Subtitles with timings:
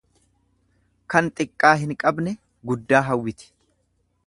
[1.15, 2.35] Kan xiqqaa hin qabne
[2.71, 3.53] guddaa hawwiti.